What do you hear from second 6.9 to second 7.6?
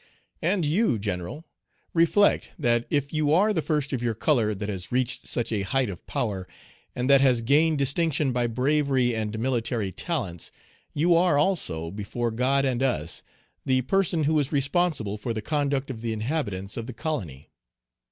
and that has